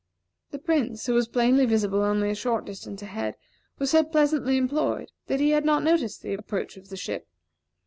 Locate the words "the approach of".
6.23-6.89